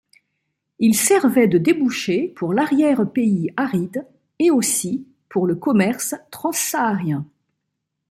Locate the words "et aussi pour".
4.39-5.45